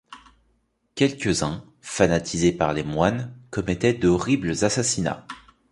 [0.95, 5.27] Quelques-uns, fanatisés par les moines, commettaient d'horribles assassinats.